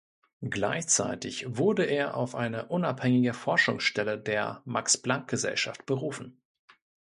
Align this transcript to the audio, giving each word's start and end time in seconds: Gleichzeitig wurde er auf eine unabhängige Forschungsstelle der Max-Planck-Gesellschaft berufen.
Gleichzeitig 0.41 1.45
wurde 1.57 1.83
er 1.83 2.17
auf 2.17 2.33
eine 2.33 2.65
unabhängige 2.69 3.35
Forschungsstelle 3.35 4.17
der 4.17 4.63
Max-Planck-Gesellschaft 4.65 5.85
berufen. 5.85 6.41